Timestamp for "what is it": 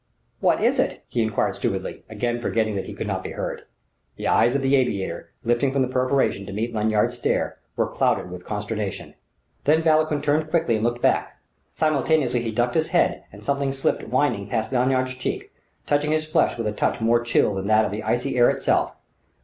0.39-1.03